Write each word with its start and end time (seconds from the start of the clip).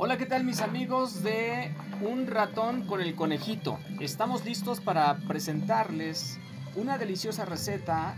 Hola, 0.00 0.16
¿qué 0.16 0.26
tal 0.26 0.44
mis 0.44 0.60
amigos 0.60 1.24
de 1.24 1.74
Un 2.02 2.28
ratón 2.28 2.86
con 2.86 3.00
el 3.00 3.16
conejito? 3.16 3.80
Estamos 3.98 4.44
listos 4.44 4.78
para 4.78 5.16
presentarles 5.26 6.38
una 6.76 6.98
deliciosa 6.98 7.44
receta 7.44 8.16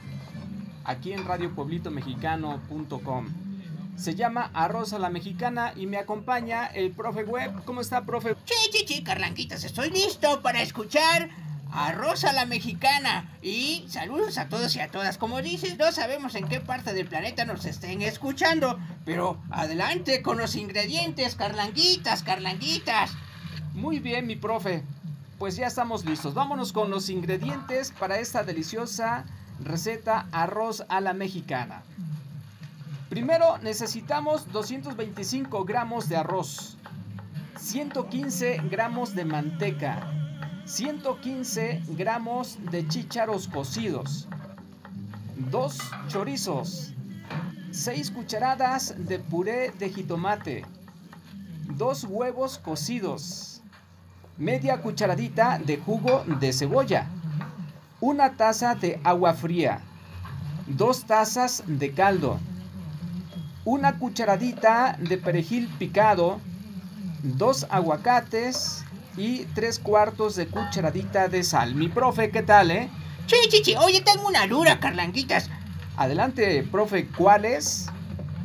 aquí 0.85 1.15
en 1.15 1.25
radiopueblito-mexicano.com. 1.25 3.29
Se 3.97 4.15
llama 4.15 4.51
arroz 4.53 4.93
a 4.93 4.99
la 4.99 5.09
mexicana 5.09 5.73
y 5.75 5.87
me 5.87 5.97
acompaña 5.97 6.67
el 6.67 6.91
profe 6.91 7.25
web. 7.25 7.51
¿Cómo 7.65 7.81
está, 7.81 8.05
profe? 8.05 8.37
Sí, 8.45 8.57
sí, 8.73 8.85
sí, 8.87 9.03
Carlanquitas, 9.03 9.65
estoy 9.65 9.89
listo 9.89 10.43
para 10.43 10.61
escuchar 10.61 11.31
arroz 11.73 12.25
a 12.25 12.33
la 12.33 12.47
mexicana. 12.47 13.37
Y 13.43 13.85
saludos 13.89 14.39
a 14.39 14.49
todos 14.49 14.75
y 14.77 14.81
a 14.81 14.91
todas. 14.91 15.19
Como 15.19 15.43
dices, 15.43 15.79
no 15.79 15.91
sabemos 15.93 16.35
en 16.35 16.49
qué 16.49 16.61
parte 16.61 16.93
del 16.93 17.07
planeta 17.07 17.45
nos 17.45 17.65
estén 17.65 18.03
escuchando. 18.03 18.79
Pero 19.05 19.41
adelante 19.51 20.23
con 20.23 20.39
los 20.39 20.57
ingredientes, 20.57 21.37
Carlanguitas, 21.37 22.23
Carlanguitas. 22.23 23.13
Muy 23.75 23.99
bien, 23.99 24.27
mi 24.27 24.37
profe. 24.37 24.83
Pues 25.39 25.57
ya 25.57 25.67
estamos 25.67 26.05
listos. 26.05 26.35
Vámonos 26.35 26.73
con 26.73 26.91
los 26.91 27.09
ingredientes 27.09 27.93
para 27.99 28.19
esta 28.19 28.43
deliciosa 28.45 29.25
receta 29.63 30.27
arroz 30.33 30.85
a 30.89 31.01
la 31.01 31.13
mexicana. 31.13 31.83
Primero 33.11 33.59
necesitamos 33.59 34.53
225 34.53 35.65
gramos 35.65 36.09
de 36.09 36.17
arroz, 36.17 36.77
115 37.59 38.63
gramos 38.71 39.17
de 39.17 39.25
manteca, 39.25 40.20
115 40.65 41.83
gramos 41.89 42.59
de 42.71 42.87
chícharos 42.87 43.49
cocidos, 43.49 44.29
2 45.51 45.79
chorizos, 46.09 46.93
6 47.71 48.11
cucharadas 48.11 48.95
de 48.97 49.19
puré 49.19 49.73
de 49.79 49.91
jitomate, 49.91 50.65
2 51.77 52.05
huevos 52.05 52.59
cocidos, 52.59 53.63
media 54.39 54.81
cucharadita 54.81 55.59
de 55.59 55.77
jugo 55.77 56.25
de 56.41 56.53
cebolla, 56.53 57.07
una 58.01 58.37
taza 58.37 58.75
de 58.75 59.01
agua 59.05 59.35
fría, 59.35 59.81
2 60.67 61.05
tazas 61.05 61.63
de 61.67 61.93
caldo, 61.93 62.39
una 63.65 63.99
cucharadita 63.99 64.97
de 64.99 65.19
perejil 65.19 65.69
picado, 65.79 66.41
dos 67.23 67.67
aguacates 67.69 68.85
y 69.21 69.47
tres 69.55 69.79
cuartos 69.79 70.35
de 70.35 70.47
cucharadita 70.47 71.29
de 71.29 71.45
sal. 71.45 71.75
Mi 71.75 71.89
profe, 71.89 72.31
¿qué 72.31 72.43
tal, 72.43 72.71
eh? 72.71 72.89
Sí, 73.27 73.37
sí, 73.51 73.63
sí. 73.63 73.75
Oye, 73.77 74.01
tengo 74.01 74.27
una 74.27 74.47
dura, 74.47 74.81
Carlanguitas. 74.81 75.51
Adelante, 75.97 76.67
profe, 76.71 77.07
¿cuál 77.07 77.45
es? 77.45 77.87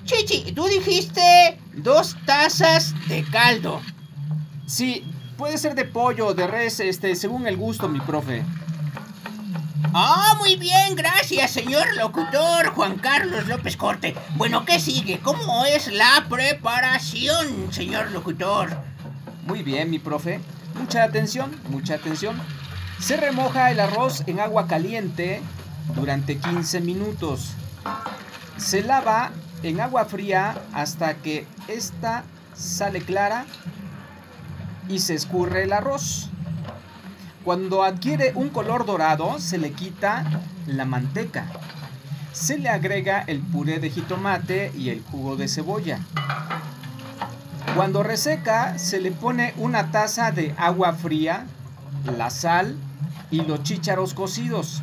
Chichi, 0.03 0.51
tú 0.51 0.65
dijiste 0.67 1.57
dos 1.73 2.17
tazas 2.25 2.93
de 3.07 3.23
caldo. 3.23 3.81
Sí, 4.67 5.05
puede 5.37 5.57
ser 5.57 5.75
de 5.75 5.85
pollo 5.85 6.27
o 6.27 6.33
de 6.33 6.45
res, 6.45 6.81
este, 6.81 7.15
según 7.15 7.47
el 7.47 7.55
gusto, 7.55 7.87
mi 7.87 8.01
profe. 8.01 8.43
Ah, 9.93 10.35
muy 10.39 10.57
bien, 10.57 10.95
gracias, 10.95 11.51
señor 11.51 11.95
locutor 11.95 12.67
Juan 12.75 12.97
Carlos 12.97 13.47
López 13.47 13.77
Corte. 13.77 14.13
Bueno, 14.35 14.65
¿qué 14.65 14.77
sigue? 14.77 15.19
¿Cómo 15.19 15.63
es 15.63 15.87
la 15.87 16.25
preparación, 16.29 17.71
señor 17.71 18.11
locutor? 18.11 18.77
Muy 19.47 19.63
bien, 19.63 19.89
mi 19.89 19.99
profe. 19.99 20.41
Mucha 20.75 21.03
atención, 21.03 21.51
mucha 21.69 21.95
atención. 21.95 22.35
Se 22.99 23.17
remoja 23.17 23.71
el 23.71 23.79
arroz 23.79 24.23
en 24.27 24.39
agua 24.39 24.67
caliente 24.67 25.41
durante 25.95 26.37
15 26.37 26.81
minutos. 26.81 27.53
Se 28.57 28.83
lava 28.83 29.31
en 29.63 29.81
agua 29.81 30.05
fría 30.05 30.55
hasta 30.73 31.15
que 31.15 31.47
esta 31.67 32.23
sale 32.53 33.01
clara 33.01 33.45
y 34.87 34.99
se 34.99 35.15
escurre 35.15 35.63
el 35.63 35.73
arroz. 35.73 36.29
Cuando 37.43 37.83
adquiere 37.83 38.31
un 38.35 38.49
color 38.49 38.85
dorado, 38.85 39.39
se 39.39 39.57
le 39.57 39.71
quita 39.71 40.41
la 40.67 40.85
manteca. 40.85 41.47
Se 42.31 42.57
le 42.57 42.69
agrega 42.69 43.23
el 43.27 43.39
puré 43.39 43.79
de 43.79 43.89
jitomate 43.89 44.71
y 44.75 44.89
el 44.89 45.01
jugo 45.03 45.35
de 45.35 45.47
cebolla. 45.47 45.99
Cuando 47.75 48.03
reseca, 48.03 48.79
se 48.79 49.01
le 49.01 49.11
pone 49.11 49.53
una 49.57 49.91
taza 49.91 50.31
de 50.31 50.55
agua 50.57 50.93
fría, 50.93 51.45
la 52.17 52.29
sal 52.29 52.77
y 53.31 53.41
los 53.41 53.63
chícharos 53.63 54.13
cocidos. 54.13 54.81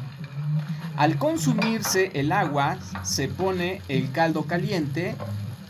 Al 0.98 1.16
consumirse 1.16 2.10
el 2.12 2.32
agua, 2.32 2.76
se 3.03 3.28
pone 3.28 3.80
el 3.88 4.12
caldo 4.12 4.42
caliente 4.44 5.16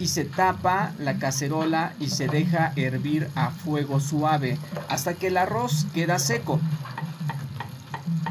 y 0.01 0.09
se 0.09 0.25
tapa 0.25 0.91
la 0.99 1.19
cacerola 1.19 1.93
y 2.01 2.09
se 2.09 2.27
deja 2.27 2.73
hervir 2.75 3.31
a 3.37 3.51
fuego 3.51 4.01
suave 4.01 4.59
hasta 4.89 5.15
que 5.15 5.29
el 5.29 5.37
arroz 5.37 5.87
queda 5.95 6.19
seco. 6.19 6.59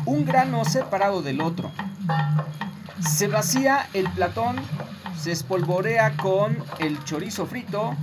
Un 0.05 0.25
grano 0.25 0.65
separado 0.65 1.21
del 1.21 1.39
otro. 1.39 1.71
Se 2.99 3.29
vacía 3.29 3.87
el 3.93 4.09
platón, 4.09 4.57
se 5.17 5.31
espolvorea 5.31 6.17
con 6.17 6.57
el 6.79 7.01
chorizo 7.05 7.45
frito, 7.45 7.95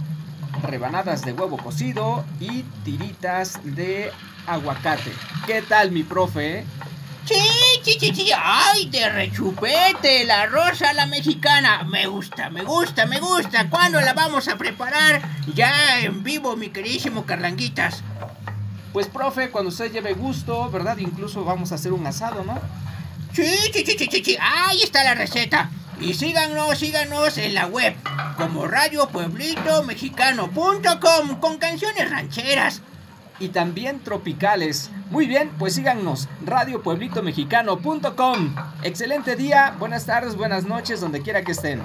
rebanadas 0.63 1.25
de 1.25 1.33
huevo 1.33 1.57
cocido 1.57 2.25
y 2.41 2.63
tiritas 2.85 3.61
de 3.63 4.13
aguacate. 4.47 5.13
¿Qué 5.47 5.63
tal 5.63 5.91
mi 5.91 6.03
profe? 6.03 6.65
Sí, 7.25 7.35
sí, 7.85 7.97
sí, 8.01 8.15
sí. 8.15 8.31
Ay, 8.35 8.89
de 8.89 9.09
rechupete, 9.11 10.25
la 10.25 10.47
rosa 10.47 10.93
la 10.95 11.07
mexicana. 11.07 11.83
Me 11.85 12.07
gusta, 12.07 12.49
me 12.49 12.63
gusta, 12.63 13.05
me 13.05 13.21
gusta. 13.21 13.69
¿Cuándo 13.69 14.01
la 14.01 14.15
vamos 14.15 14.49
a 14.49 14.57
preparar? 14.57 15.21
Ya 15.55 16.01
en 16.01 16.23
vivo, 16.23 16.57
mi 16.57 16.71
queridísimo 16.71 17.27
Carlanguitas. 17.27 18.03
Pues, 18.95 19.07
profe, 19.07 19.51
cuando 19.51 19.69
usted 19.69 19.93
lleve 19.93 20.15
gusto, 20.15 20.71
¿verdad? 20.71 20.97
Incluso 20.97 21.45
vamos 21.45 21.71
a 21.71 21.75
hacer 21.75 21.93
un 21.93 22.07
asado, 22.07 22.43
¿no? 22.45 22.59
Sí, 23.33 23.47
sí, 23.73 23.85
sí, 23.85 23.95
sí, 23.99 24.09
sí, 24.11 24.25
sí. 24.25 24.39
Ahí 24.41 24.83
está 24.83 25.05
la 25.05 25.15
receta. 25.15 25.71
Y 26.01 26.15
síganos, 26.15 26.79
síganos 26.79 27.37
en 27.39 27.55
la 27.55 27.67
web 27.67 27.97
como 28.37 28.69
radiopueblitomexicano.com 28.69 31.41
con 31.41 31.59
canciones 31.59 32.09
rancheras 32.11 32.83
y 33.41 33.49
también 33.49 33.99
tropicales. 34.01 34.91
Muy 35.11 35.27
bien, 35.27 35.51
pues 35.59 35.75
síganos, 35.75 36.29
radiopueblitomexicano.com. 36.45 38.55
Excelente 38.83 39.37
día, 39.37 39.77
buenas 39.79 40.05
tardes, 40.07 40.35
buenas 40.37 40.65
noches, 40.65 41.01
donde 41.01 41.23
quiera 41.23 41.43
que 41.43 41.53
estén. 41.53 41.81